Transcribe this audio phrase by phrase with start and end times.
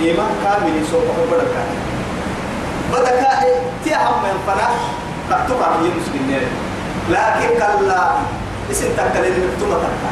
[0.00, 1.56] إيمان كامل يسوق بدك
[2.92, 3.22] بدك
[3.84, 4.68] تيهم من فنا
[5.30, 6.46] تكتبها في مسلمين
[7.10, 8.02] لكن كلا
[8.70, 10.10] إسم تكلم مكتوبة تكا.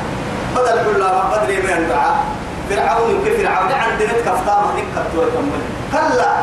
[0.54, 2.24] بدل كل ما بدري من دعاء
[2.70, 5.62] فرعون كيف فرعون عندنا كفتامة نكتور كمل
[5.92, 6.34] كلا.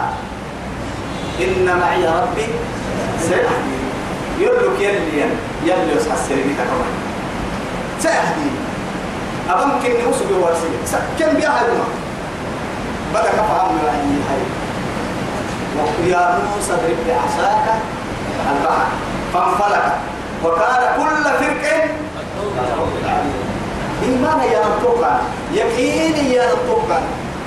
[1.41, 2.45] إن معي ربي
[3.21, 3.81] سيهدي.
[4.39, 5.25] يقول لك يلي
[5.65, 6.91] يلي يصحى السرير كمان.
[7.99, 8.49] سيهدي.
[9.49, 10.67] أبمكن نوسو بواسي
[11.19, 11.85] كم بيها هدوما
[13.13, 14.43] بدأ كفهم من أي هاي
[16.03, 17.67] ويا موسى اضرب بعصاك
[18.51, 18.87] البحر
[19.33, 19.85] فانفلق.
[20.43, 21.63] وكان كل فرق
[24.03, 25.21] إيمان يا نطوكا
[25.53, 27.01] يقين يا نطوكا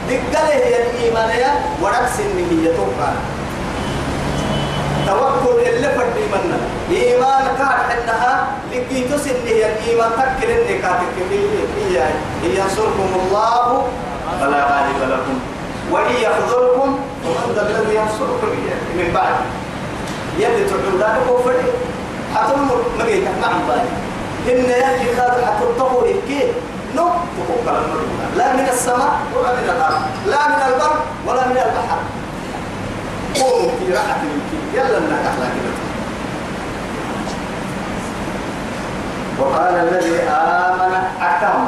[0.08, 1.52] دقله هي الإيمان يا
[1.82, 3.08] ورقس هي توكا
[5.06, 6.58] توكل اللي فرد منا.
[6.90, 10.84] إيمان كان إنها لكي تسن هي الإيمان تكل إنك
[11.78, 11.96] هي
[12.44, 13.86] ينصركم الله.
[14.40, 15.38] فلا غالب لكم.
[15.90, 16.98] وإن يخذلكم
[17.54, 18.48] ذا الذي ينصركم
[18.98, 19.34] من بعد.
[20.38, 21.64] يلي تعود ذلك وفرد
[22.34, 23.90] حتمر مجيك نعم بالي
[24.48, 26.42] إن يلي خاذ حتطهو إكي
[26.96, 27.78] نو تقول
[28.36, 30.02] لا من السماء ولا من الأرض.
[30.26, 31.98] لا من البر ولا من البحر.
[33.40, 35.74] قوموا في راحة منك يلا أحلى كده
[39.38, 41.66] وقال الذي آمن أكرم.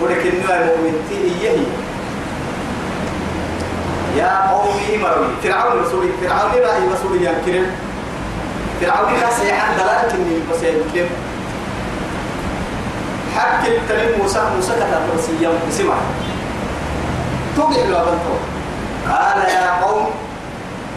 [0.00, 1.58] ولكن المؤمن إيه
[4.16, 7.66] يا قومي مروي فرعون رسولي فرعون رأي رسولي ينكرم
[8.80, 11.10] فرعون كان سيحان دلالة إني بس ينكرم
[13.36, 14.40] حق التنين موسى.
[14.56, 15.94] موسى كتب رسيا بسمع
[17.56, 18.36] توقع له أبنته
[19.08, 20.10] قال يا قوم.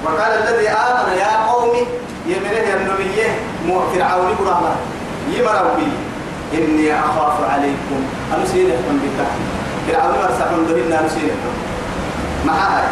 [0.05, 1.73] وقال الذي آمن يا قوم.
[2.27, 3.17] يمنه يا النبي
[3.67, 4.75] مو فرعون برهما
[5.37, 5.87] يمروا بي
[6.57, 7.99] إني أخاف عليكم.
[8.37, 9.29] أنسينكم بالله
[9.87, 11.53] فرعون مرسحون دهنا أنسينكم
[12.45, 12.83] معها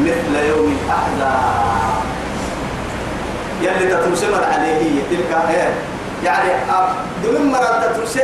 [0.00, 1.92] مثل يوم الأحزاب.
[3.62, 5.68] يلي تتمسمر عليه تلك هي.
[6.24, 6.50] يعني
[7.22, 8.22] دون مرة تتمسيه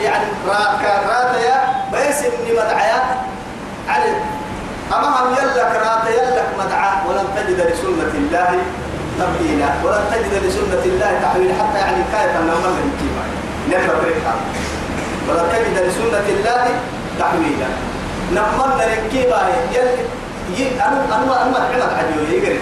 [0.00, 1.58] يعني رات رات يا
[1.92, 3.02] بس إني مدعيا
[3.88, 4.04] على
[4.92, 7.08] أما هم يلك رات يلك مدعاة.
[7.08, 8.58] ولن تجد لسنة الله
[9.18, 9.68] تبديلا.
[9.84, 12.02] ولن تجد لسنة الله تحويل حتى يعني
[12.40, 13.24] النوم من الكيما
[13.70, 14.34] نفر بريكا
[15.28, 16.64] ولن تجد لسنة الله
[17.18, 17.89] تحويلا.
[18.30, 19.40] نمنا الكيما
[19.74, 22.60] يلي أنا أنا أنا أنا عديو يقرب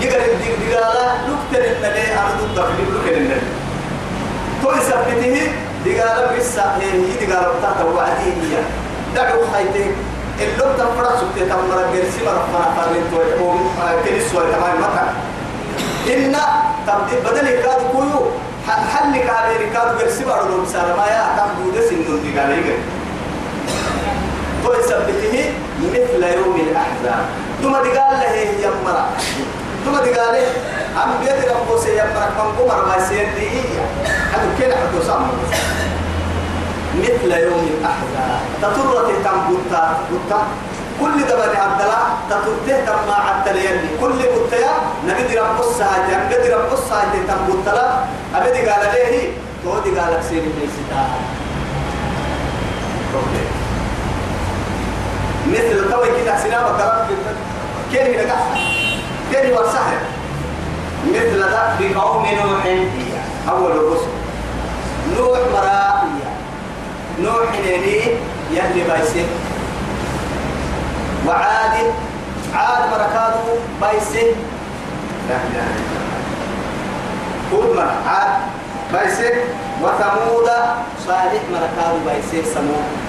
[0.00, 3.42] يقرب دي دقالة لكتر ليه أنا ضد في لكتر ليه
[4.62, 5.52] تو يثبته
[5.84, 8.56] دقالة بس هي دقالة بتاعته وعديه هي.
[9.14, 9.94] دعوا خيتك
[10.40, 13.40] اللون تفرح سبتي تمرا جرسي مرة فرح فرين توي.
[13.42, 14.76] أو كنيس ولا تمام.
[14.80, 15.08] مكان
[16.08, 16.36] إن
[16.86, 18.30] تبدي بدل كاد كويو.
[18.66, 20.96] حل كاد كاد جرسي مرة لو بسالة.
[20.96, 22.22] ما يا كم جودة سنون.
[22.22, 22.62] دي قال
[24.68, 27.24] يجري تو يثبته مثل يوم الأحزاب.
[27.62, 28.34] ثم دقال له
[28.64, 29.04] يمرا
[29.84, 30.46] ثم دقال له
[31.02, 33.50] أم بيد ربو سيمرا كم كمر ما سيدي
[34.32, 35.34] هذا كنا حتى سامر
[36.98, 38.40] مثل يوم الأحزاب.
[38.62, 40.40] تطرت تنبوتا بوتا
[41.00, 43.88] كل دبر عبد الله تطرته تما عبد يلي.
[44.00, 44.74] كل بوتيا
[45.08, 47.86] نقدر رب الساعة نقدر رب الساعة تنبوتا لا.
[48.34, 49.32] أبدي قال ليه
[49.64, 51.02] تو دي قال سير ميسيتا
[55.52, 57.06] مثل توي كده سينما كرام
[57.92, 58.40] كيف نجح
[59.32, 60.00] كيف ورسها
[61.06, 62.64] مثل ذا بقوم نوح
[63.48, 64.12] أول الرسل
[65.16, 66.28] نوح مرائية
[67.20, 68.00] نوح نيني
[68.50, 69.24] يلي بايسي
[71.26, 71.92] وعاد.
[72.54, 74.24] عاد مركاته بايسي
[75.28, 75.68] لا الله.
[77.52, 78.30] هود عاد
[78.92, 79.30] بايسي
[79.82, 80.48] وثمود
[81.06, 83.07] صالح مركاته بايسي ثمود.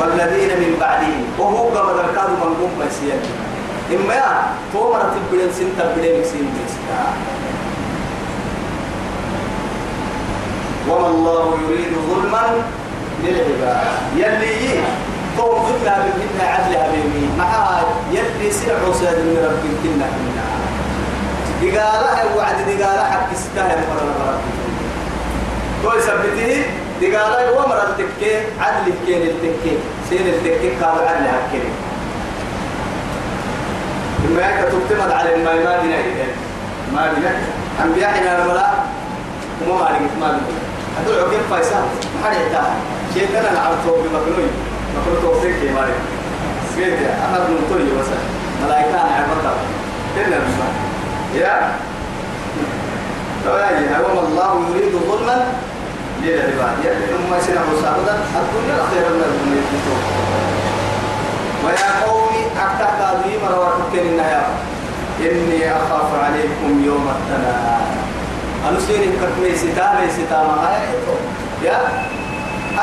[0.00, 1.22] والذين من بعدهم.
[1.38, 3.12] وهو قبل مركاته منقوم بايسي
[3.92, 4.30] إما يا
[4.72, 6.48] تو مرتب بدين سنتا بدين سين
[10.88, 12.44] وما الله يريد ظلما
[13.24, 13.86] للعباد.
[14.16, 14.80] يلي
[15.38, 20.46] قوم فتنا بالفتنة عدل هبيمي معها يلي سلع سيد من رب كنا كنا
[21.62, 24.38] دقالة وعد دقالة حق ستاه مرة مرة
[25.82, 26.64] كل سبته
[27.02, 29.74] دقالة ومرة التكي عدل كين التكي
[30.10, 31.64] سين التكي قال عدل هكين
[34.36, 35.96] يكا تبتمد على الماء ما بنا
[36.94, 37.30] ما بنا
[37.84, 38.70] أنبياء الملا
[39.68, 40.40] وما مالك ما بنا
[40.98, 41.82] هدول عقيم فايسان
[42.22, 42.64] ما حد يحتاج
[43.14, 44.48] شيء أنا نعرفه بمكنوي.
[44.96, 45.94] مكنوي توفيق يا مالك.
[46.74, 48.06] سيد يا أنا بنطلي بس
[48.64, 49.54] ملايكة أنا عبرتها
[50.16, 50.68] كنا نسمع
[51.34, 51.72] يا؟
[53.44, 55.46] فواجه وما الله يريد ظلما
[56.22, 59.62] ليلة بعد يبقى ما سنة وصابدا الدنيا الأخيرة من الدنيا
[61.64, 64.46] ويا قوم أكتب هذه مرة النهار
[65.20, 67.82] إني أخاف عليكم يوم التناد
[68.70, 70.68] أنسيني كتمي ستامي ستامة
[71.62, 71.78] يا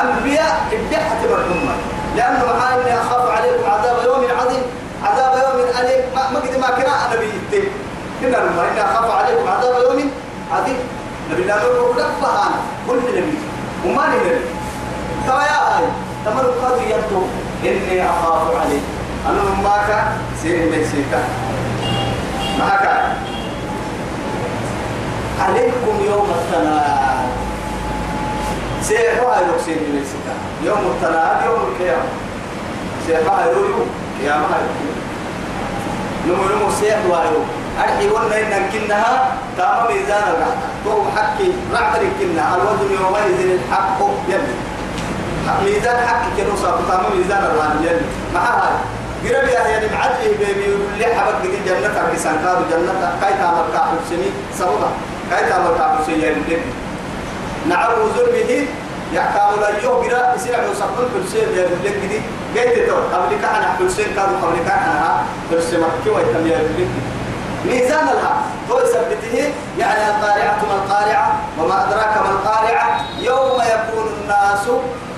[0.02, 1.74] أنبياء ابدعها تبر أمة
[2.16, 4.62] لأنه معاني إني أخاف عليكم عذاب يوم عظيم
[5.04, 7.68] عذاب يوم أليم ما قد ما كنا أنا بيتي
[8.20, 10.10] كنا إني أخاف عليكم عذاب يوم
[10.52, 10.78] عظيم
[11.32, 12.06] نبي الله نقول لك
[12.90, 13.38] كل نبي
[13.86, 14.40] وما نبي
[15.26, 15.84] توا يا هاي
[16.24, 17.22] تمر قد ينتو
[17.64, 18.94] إني أخاف عليكم
[19.28, 20.04] أنا ماك
[20.42, 21.22] سير ميسيكا
[22.58, 22.86] معك.
[25.40, 27.28] عليكم يوم التناد.
[28.82, 30.34] سيحوا هاي لوكسين ميسيكا
[30.64, 32.08] يوم التناد يوم القيامة.
[33.06, 33.86] سيحوا هاي يوم
[34.20, 34.62] قيامة هاي
[36.80, 37.28] سيحوا هاي
[37.80, 43.98] أرحي ونا إن كنها تام ميزان الرحمة تو حكي رعب كنا الوزن يومئذ الحق
[44.28, 44.54] يلي.
[45.64, 48.06] ميزان حق كنو صار تام ميزان الرحمة يلي.
[48.34, 48.74] مع هاي
[49.24, 53.12] قرب يا يعني معدله بيبي يقول لي حبك دي جنة كيسان كادو جنة.
[53.20, 54.30] كاي تامر كاحل سني.
[54.58, 54.90] سببا
[55.30, 56.58] كاي تامر كاحل سني يلي
[57.68, 58.66] نعم وزرمه
[59.12, 62.20] يحكام لا يوغرا يصير على سقط حسين يا لك دي
[62.54, 66.88] جيت تو قبل كان حسين كانوا قبل كان ها حسين مكي ويتم يا لك
[67.64, 68.34] ميزان لها
[68.70, 73.00] هو يثبته يعني القارعة ما القارعة وما أدراك ما القارعة.
[73.18, 74.64] يوم يكون الناس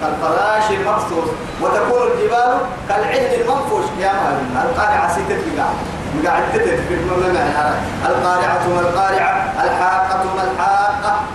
[0.01, 1.29] كالفراش المبثوث
[1.61, 3.85] وتكون الجبال كالعهن المنفوش.
[4.01, 5.71] يا مهل القارعة سيتت بقاع.
[6.25, 6.95] قاعد تتت في
[8.07, 10.82] القارعة ما القارعة الحاقة ما الحاقة.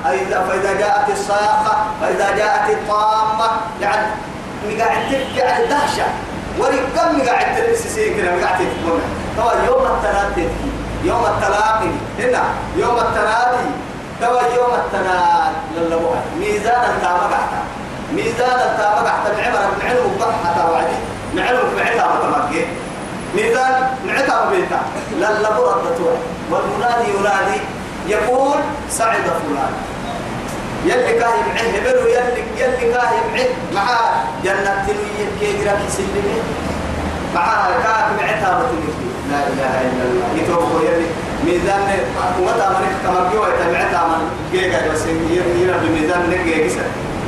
[0.10, 3.48] أيضا فإذا جاءت الصاخة فإذا جاءت الطامة
[3.82, 4.08] يعني
[4.80, 6.06] قاعد تبكي على الدهشة.
[6.60, 9.02] وركم قاعد تلبس سين كده قاعد تتكلم
[9.38, 10.38] طبعا يوم الثلاث
[11.04, 11.92] يوم التلاقي.
[12.20, 12.44] هنا
[12.76, 13.70] يوم التنادي
[14.22, 17.62] توا يوم التناد للبوها ميزان التامة قحتا
[18.14, 20.98] ميزان التامة قحتا معمر معلم بحتا وعدي
[21.34, 22.66] معلم معتا متمكن
[23.36, 24.82] ميزان معتا بيتا.
[25.12, 26.14] للبوها التطوع
[26.52, 27.62] والمنادي ينادي
[28.08, 29.74] يقول سعد فلان.
[30.90, 33.48] يلي كاهي معه هبلو يلي يلي كاهي معه.
[33.76, 33.88] مع
[34.44, 36.38] جنة تنوية كيجرا كسلمي
[37.36, 40.28] مع كاهي معتا بتنكي لا إله إلا الله.
[40.44, 41.08] يتوقع يلي.
[41.46, 41.82] ميزان
[42.40, 45.02] ومتى من كما جوا يتبعت من جيجا بس
[45.62, 46.82] يرى بميزان نجي جيسا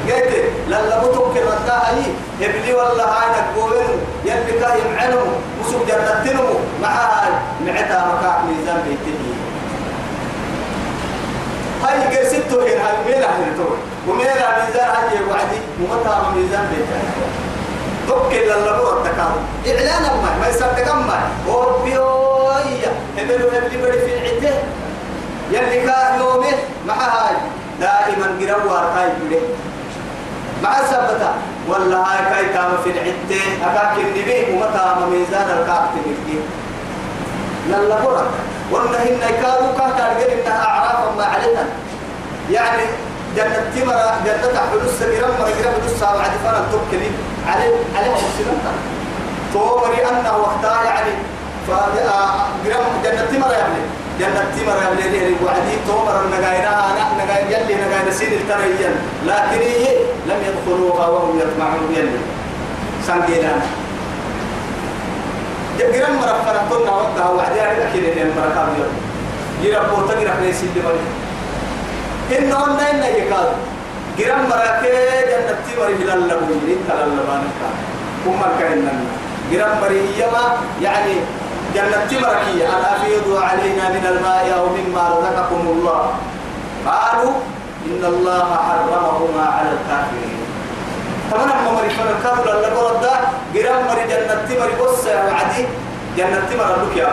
[0.08, 0.34] قلت
[0.68, 2.02] للا بطوك الردا هاي
[2.42, 3.92] يبلي والله هاي تقولين
[4.26, 5.22] يلي كا يمعنو
[5.62, 6.44] وسوق جرتنو
[6.82, 7.32] مع هاي
[7.66, 9.29] معتا مكا ميزان بيتني
[11.84, 17.10] هاي قرستو هنا هاي ميلا هنا تو ميزان هاي وعدي ومتى ميزان بيتني
[18.08, 19.32] توكل لله التكام
[19.68, 24.56] إعلان ما ما يصدق ما هو بيويا هبلو هبلي بدي في العده
[25.52, 26.54] يلي كان يومه
[26.88, 27.36] مع هاي.
[27.80, 29.40] دائما قروا هاي بده
[30.64, 31.34] مع سبتا
[31.68, 36.40] والله هاي كاي تام في العده أكاك النبي ومتى ميزان الكاك تبكي
[37.68, 38.28] لله
[38.72, 41.66] برك والله إن كانوا كان إنها أعراف ما علينا.
[42.52, 42.84] يعني
[43.36, 47.10] جنة تمرة جنة حلوس جرام مرة جرام حلوس سابع دفانا توكلي
[47.48, 48.72] عليه مسلمة
[49.54, 51.12] تومري أنه وقتها يعني.
[51.68, 53.80] فجرام جنة تمرة يعني
[54.20, 58.96] جنة تمرة يعني ليه وعدي تومر النجاينا أنا نجاي يلي نجاي نسين التريين
[59.26, 62.20] لكن هي لم يدخلوها وهم يطمعون يلي.
[63.08, 63.62] سانجينا
[65.80, 68.90] جرام مرة فنتونا وقتها وعدي أكيد إن مرة كامل
[69.64, 70.98] جرام بوتا جرام نسين دبل
[72.38, 73.50] إن هون إن يكاد
[74.20, 74.92] جرام مراكي
[75.30, 77.60] جنة تمر هلال لبوي إنت للبانك
[78.26, 78.94] كم كأننا
[79.52, 80.44] جرام مريما
[80.82, 81.16] يعني
[81.76, 86.02] جنة تمركي أن أفيضوا علينا من الماء أو مما رزقكم الله.
[86.86, 87.34] قالوا
[87.86, 90.40] إن الله حرمهما على الكافرين.
[91.32, 93.09] تمام ما مري فن الكافر اللي برد
[93.90, 95.66] مري جنة تمر بص وعدي
[96.18, 97.08] جنة تمر لك يا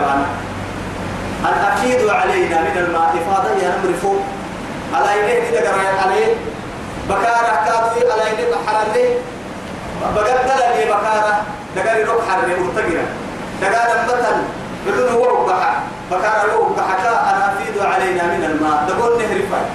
[1.45, 3.13] أن أفيضوا علينا من الماء.
[3.17, 4.21] إفاضة يا نمر فوق.
[4.93, 6.33] على يديه كده قراية عليه
[7.09, 9.15] بكارة كادوي على يديه بحر ليه
[10.15, 11.41] بقدر لي بكارة.
[11.75, 13.05] دقاري روح حر مرتقرة.
[13.61, 14.37] دقاري مثلا
[14.87, 15.73] بدون هو بحر.
[16.11, 17.09] بكارة هو بحكا.
[17.09, 18.85] أنا أفيد علينا من الماء.
[18.87, 19.65] تقول نهر فاي.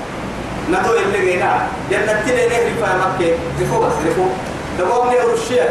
[0.71, 3.39] ندو اللي جينا جنة تلي نهر فاي مكة.
[3.61, 4.25] رفو بس رفو.
[4.79, 5.71] تقول نهر الشيخ.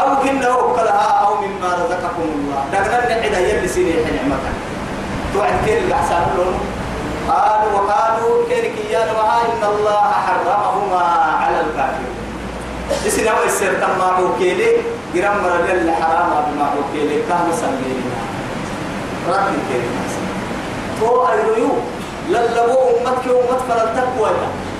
[0.00, 2.60] أو كنا وكلها أو مما رزقكم الله.
[2.72, 4.54] دقنا نعيدا يلي سيني نعمتك
[5.34, 6.60] توعد كير الأحسان لونه
[7.28, 11.02] قالوا وقالوا كيرك يا نوها إن الله حرمهما
[11.40, 12.14] على الكافرين.
[13.06, 14.70] اسنا ويسر تما حوكيلي
[15.14, 18.18] جرام مرجل حرام بما حوكيلي كان سمينا
[19.28, 19.92] رب كيرك
[21.00, 21.68] تو أيريو
[22.28, 24.30] للبو أمتك أمت فلن تقوى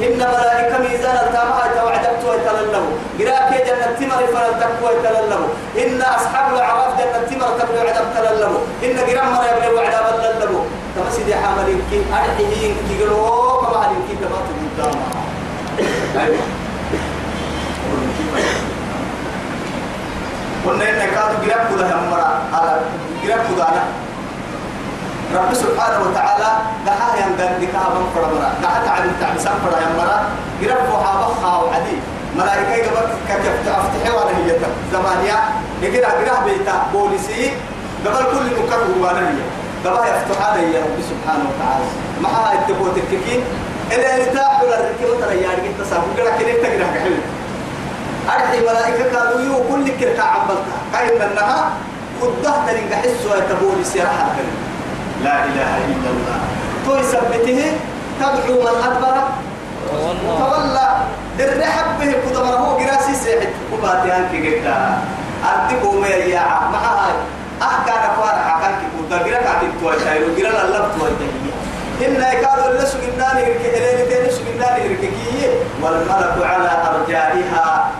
[0.02, 5.46] إن ملائكة ميزان التامة توعدت ويتللبو قراءة جنة تمر فلن تقوى يتللبو
[5.78, 10.60] إن أصحاب الأعراف جنة تمر تبلو عدم تللبو إن قراءة مر يبلو عدم تللبو
[10.96, 15.00] تمسيدي حاملين كي أرحيين كي قلوا كما تبات قدام
[16.22, 16.38] أيوة.
[20.66, 23.84] قلنا إن كادوا قراءة كذا هم مرة قراءة كذا
[25.34, 26.50] رب سبحانه وتعالى
[26.86, 30.18] دعا ينقل دكا بن فرمرا دعا تعلم تعبسان فرا يمرا
[30.62, 31.96] قرب وحابخا وعدي.
[32.36, 34.56] ملائكة قبل كتف تفتح ولا هي
[34.92, 35.38] زمانيا
[35.82, 36.76] يقرا قرا بيتا.
[36.92, 37.52] بوليسي.
[38.06, 39.42] قبل كل مكر وأنا هي
[39.84, 41.86] قبل يفتح هذا يا رب سبحانه وتعالى.
[42.22, 43.40] ما هاي تبوت الكيكين
[43.92, 47.16] إذا ارتاح ولا ركبت ريال قلت سافو قرا كده تقرا كحل
[48.28, 51.70] أرحي ملائكة قالوا يو كل كركا عبلتها كاين منها.
[52.22, 54.26] قدها تلقى حسوا تبوليسي راح
[55.24, 56.38] لا إله إلا الله.
[56.86, 57.60] توي سبته
[58.20, 59.16] تدعو من أدبر.
[60.26, 60.88] وتولى
[61.40, 64.66] الرحب به قدمر هو قراسي سيحد وباتي أنك قلت
[65.44, 67.14] أدبو ما يا مع هاي.
[67.62, 71.50] أحكى نفار حكاك قلت قرأك عدد توجهي وقرأ الله توجهي
[72.06, 75.50] إن يكادوا اللي سجناني إليه تاني سجناني رككية
[75.82, 77.90] والملك على أرجائها.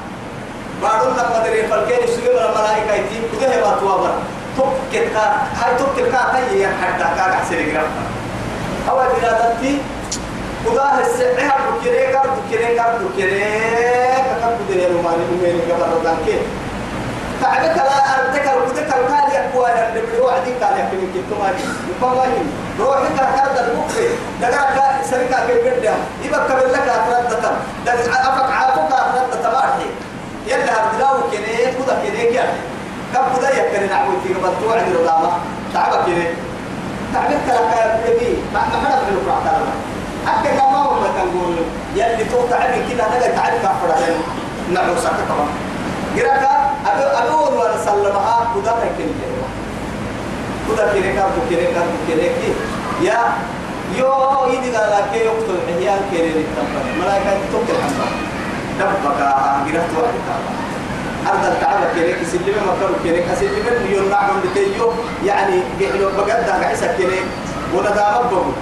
[0.83, 3.23] بعضهم لما دري فالكين سجن الملائكة يتيم.
[3.41, 4.13] كده ما توابر.
[4.59, 5.25] تكت كا
[5.61, 7.91] هاي تكت كا هاي يا حتى كا كسر جرام
[8.91, 9.79] أول بلادتي
[10.67, 13.19] خدا السعي هذا كره كار كره كار كتب
[14.69, 16.39] كده يا روماني مين كبر ردان كه
[17.43, 21.55] تعبك لا أردك أردك الكال يقوى اللي بدو عدي كال يكمل كتوم هاي
[21.91, 22.29] يبغى
[22.81, 23.95] روحك كهذا المخ
[24.41, 27.55] دقا سرقة كبيرة يبقى قبل لك أفراد دتم
[27.87, 29.89] دقا أفك عافوك أفراد دتم أرحي.
[30.47, 32.43] يلا هردلاو كده خدا كده
[33.13, 35.31] كده كم بدا يكن نعوي في قبل توعد الرضامة
[35.75, 36.25] تعبك كده
[37.15, 39.65] تعبك لك يبي ما ما حدا في القرآن تعالى
[40.27, 41.57] حتى كما هو ما تقول
[41.95, 44.17] يلي تو تعبك كده هذا تعبك أفراد
[44.73, 45.49] نعو سكت كمان
[46.17, 46.49] قراك
[46.87, 48.49] أبو أبو ولا سلمها.
[48.57, 49.11] بدا يكن
[50.69, 51.63] بدا كده كده كده
[52.09, 52.55] كده كده
[53.03, 53.19] يا
[53.97, 54.13] يو
[54.53, 56.43] يدي قال لك يقتل حيان كده
[57.01, 58.13] ملائكة تقتل حمد
[58.81, 59.21] دبك
[59.67, 60.15] قرأت واحد
[61.27, 64.93] أرض الكعبة كنيك سلمة مكر كنيك سلمة مليون نعم بتيو
[65.25, 67.27] يعني قحلو بقد قعسة كنيك
[67.75, 68.53] وندام بقول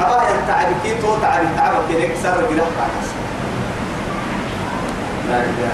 [0.00, 3.08] أبا ينتعب كي تو تعب تعب كنيك سر قرأت بعكس
[5.28, 5.72] لا إله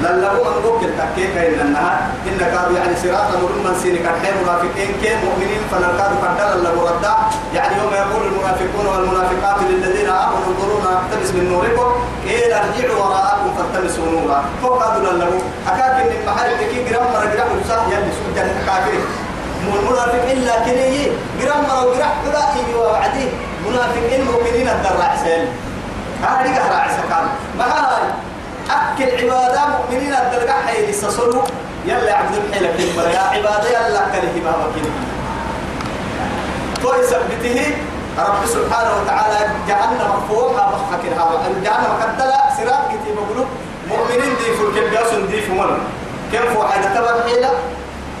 [0.00, 1.98] إلا لله من قوك التحقيق إن النهار
[2.28, 7.14] إن كانوا يعني صراط نور من سينك الحين منافقين كين مؤمنين فنكادوا قدر الله ردا.
[7.54, 11.88] يعني يوم يقول المنافقون والمنافقات للذين آمنوا انظرونا نقتبس من نوركم
[12.28, 14.44] قيل ارجعوا وراءكم فالتمسوا نورا.
[14.62, 15.30] فقالوا لله
[15.68, 18.94] أكاك إن المحل تكي قرام مرة قرام وصاح يلي سجن كافر
[19.64, 20.76] المنافقين لكن
[21.40, 23.26] قرام مرة وقرام كلا إيجي وعدي
[23.66, 25.44] منافقين مؤمنين الدرع سيل
[26.22, 27.26] هذه قهر عسكان
[27.58, 28.06] ما هاي.
[28.70, 31.42] أكل عبادة مؤمنين الدرجة حي لسسلو
[31.86, 33.02] يلا عبد الحيلة كلمة.
[33.10, 35.00] يا عبادة يلا كله بابا كلمة.
[36.82, 37.76] توي سبته
[38.18, 43.46] رب سبحانه وتعالى جعلنا مفهوم بخك الهواء جعلنا مكتلا سراط كتيب قلوب
[43.88, 45.78] مؤمنين دي فل كبياس دي فمن
[46.32, 47.50] كيف واحد تبع حيلة.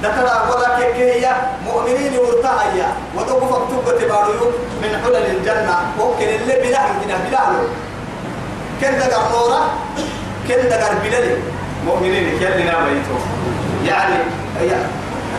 [0.02, 1.36] دتنا ولا كيكية.
[1.66, 4.46] مؤمنين ورتاعيا وتوقف تبقى تباريو.
[4.82, 5.76] من حلل الجنة.
[5.98, 7.52] ممكن اللي بلاه كده بلاه
[8.80, 9.60] كن دقر نورا
[10.48, 11.36] كن دقر بلالي
[11.86, 13.16] مؤمنين كلنا بيتو
[13.86, 14.16] يعني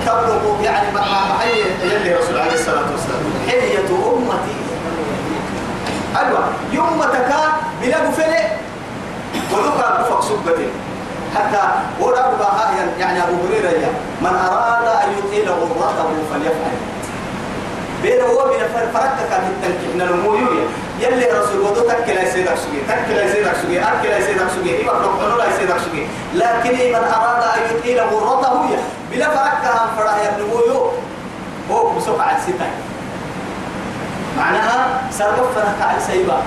[0.06, 3.24] تبلغ يعني مع محي يلي رسول عليه الصلاة والسلام.
[3.48, 3.80] حلية
[6.16, 7.32] أمتي أيوة يومتك
[7.82, 8.48] بلا فلي
[9.54, 10.68] ولوكا بفق سبتي
[11.36, 11.62] حتى
[12.00, 12.40] ورب
[13.00, 13.90] يعني أبو هريرة
[14.22, 16.78] من أراد أن يطيل غرته فليفعل.
[18.04, 20.68] بين هو من فرقك من التنكيح نلمويويا
[21.00, 25.50] يلي رسول ودو تكلا يسيدك سوي تكلا يسيدك سوي أكلا يسيدك سوي إما فرقنا لا
[25.50, 28.70] يسيدك سوي لكن من أراد أن يطيل غرته
[29.12, 30.92] بلا فرقك هم فرح يبنمويو
[31.72, 32.85] هو بسوق على ستة.
[34.38, 36.38] معناها سرق فرق على سيبا.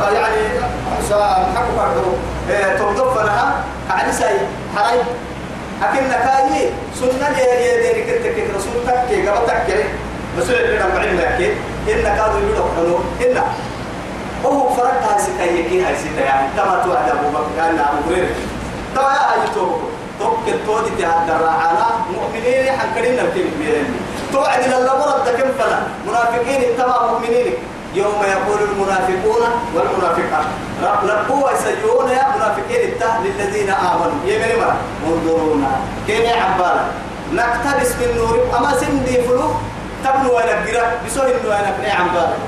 [0.00, 0.36] يعني
[1.56, 4.38] حكوا برضو لها على سي
[4.76, 4.98] حراي
[5.82, 9.84] أكن نكاي سنة يا يا ديرك تكك رسول تكك قبل تكك
[10.38, 11.56] مسؤول اللي نبع لك.
[11.88, 12.98] إن كانوا يقولوا حلو.
[13.30, 13.42] إن
[14.44, 18.28] هو فرق هاي ستة يكي هاي ستة يعني تما توعد أبو بكر كان أبو هريرة
[18.94, 19.80] تما هاي توبك
[20.20, 23.84] توك التودي تهدر على مؤمنين حنكرين الكلمة
[24.34, 25.78] توعد لله مرد كم فلا.
[26.06, 27.54] منافقين اتبع مؤمنين.
[27.94, 29.42] يوم يقول المنافقون
[29.74, 30.46] والمنافقات.
[30.82, 34.20] ربوا يسجون يا منافقين التاه للذين آمنوا.
[34.26, 34.76] يمن مرة؟
[35.06, 35.72] انظرونا.
[36.06, 36.84] كين عبالا
[37.32, 38.36] نقتبس من نور.
[38.58, 39.50] أما سندي فلو؟
[40.04, 42.38] تبنو وين الجرا بسوي إنه أنا بني عم بالي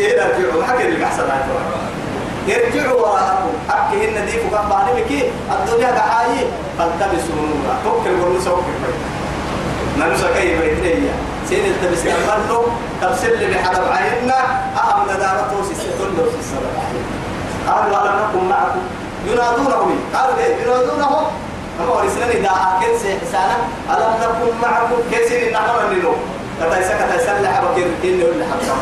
[0.00, 1.24] إيه رجعوا حكي اللي أحسن
[2.48, 6.46] يرجعوا وراءكم أكهن دي فوق بعد بكي الدنيا دعاية
[6.78, 7.74] فالتبسوا نورا.
[7.84, 8.40] توكل ولو
[9.98, 11.14] نمسا كيف يتنيا
[11.48, 12.62] سيد التبس أمرنو
[13.02, 14.38] تفسير لي بحرب عيننا
[14.76, 16.72] أهم ندارة توسي ستون دوسي السبب
[17.68, 18.80] قالوا ألم نكن معكم.
[19.26, 21.24] ينادونهم قالوا ليه ينادونهم
[21.80, 23.56] أما ورسلنا إذا أكل سيحسانا
[23.90, 26.14] ألم نكن معكم؟ كيسين نحن منه
[26.60, 28.74] كتايسا كتايسا لحبا كيركين ولا حبا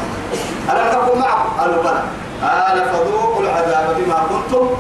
[0.73, 2.03] ألم نكن معكم؟ قالوا بلى.
[2.43, 4.75] قال فذوقوا العذاب بما كنتم إيه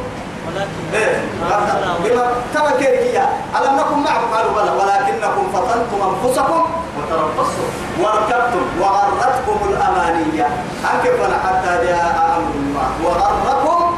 [2.04, 3.28] بما كما كيركيا
[3.58, 6.62] ألم نكن معكم قالوا بلى ولكنكم فتنتم أنفسكم
[6.98, 7.68] وتربصتم
[8.00, 10.46] واركبتم وغرتكم الأمانية
[10.94, 13.96] أنكفنا حتى جاء أمر الله وغركم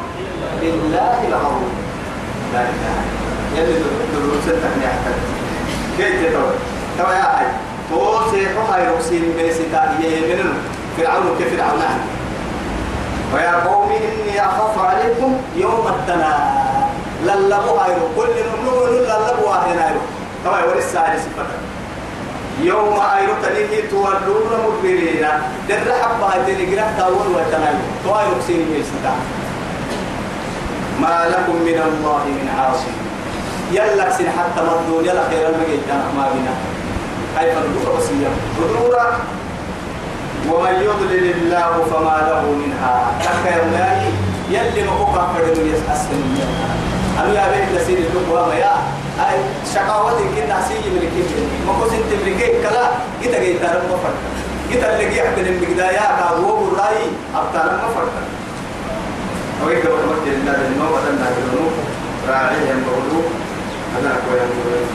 [0.61, 1.70] بالله الغرور
[2.52, 2.96] لا إله
[3.56, 3.75] يلي
[4.14, 5.14] دلول ستة يحتاج
[5.99, 6.52] كيف تتوى
[6.99, 7.46] توا يا أي
[7.90, 10.52] توسي حما يرسين بيستا يمنن
[10.99, 11.82] فرعون كفرعون
[13.35, 16.41] ويا قوم إني أخاف عليكم يوم التناد
[17.25, 20.01] للبوا هايرو كل نملو للبوا هايرو
[20.45, 21.61] توا يورس ساري سفتك
[22.61, 25.27] يوم أيرو تنيه تولون مدبرين.
[25.69, 29.15] در حبا تلقرا تاول وتنايو توا يرسين بيستا
[31.01, 32.95] ما لكم من الله من عاصم.
[33.73, 35.05] يلا سن حتى مردون.
[35.05, 35.81] يلا خير المجيد
[36.17, 36.55] ما بنا.
[37.39, 39.07] كيف الدور وسيا ضرورة
[40.50, 42.94] ومن يضلل الله فما له منها.
[43.20, 44.02] تخير الله
[44.50, 46.22] يلي مقوقع فرد يسأسن
[47.20, 48.75] أنا يا بيت لسيد الدقوة ما يا.
[49.20, 49.38] أي
[49.75, 51.30] شقاوة كنا سيجي من الكيف.
[51.66, 52.87] ما كنت تملكي كلا.
[53.22, 54.18] جيتا جيتا رب فرد
[54.70, 57.02] جيتا اللي جي حد المقدايا كابو براي
[57.34, 58.14] أبطال ما فرد
[59.66, 61.11] ويك بقول لك إن هذا النوع هذا
[61.44, 61.70] النوع
[62.28, 63.22] راعي ينبغلو
[63.94, 64.87] هذا أقوى ينبغلو